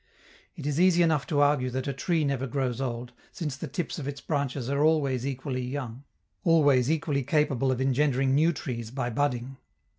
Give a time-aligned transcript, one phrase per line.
[0.55, 3.99] It is easy enough to argue that a tree never grows old, since the tips
[3.99, 6.05] of its branches are always equally young,
[6.43, 9.57] always equally capable of engendering new trees by budding.